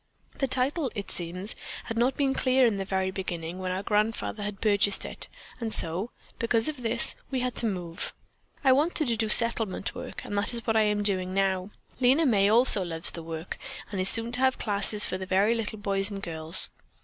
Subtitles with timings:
[0.39, 1.53] The title, it seems,
[1.83, 5.27] had not been clear in the very beginning, when our great grandfather had purchased it,
[5.59, 8.11] and so, because of this, we had to move.
[8.63, 11.69] I wanted to do settlement work, and that is what I am doing now.
[11.99, 13.59] Lena May also loves the work,
[13.91, 16.69] and is soon to have classes for the very little boys and girls.